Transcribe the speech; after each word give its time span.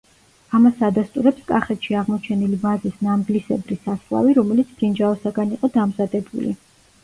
ამას 0.59 0.79
ადასტურებს 0.87 1.45
კახეთში 1.51 1.97
აღმოჩენილი 1.99 2.59
ვაზის 2.65 2.97
ნამგლისებრი 3.09 3.79
სასხლავი, 3.85 4.35
რომელიც 4.41 4.75
ბრინჯაოსაგან 4.81 5.57
იყო 5.61 5.75
დამზადებული. 5.81 6.61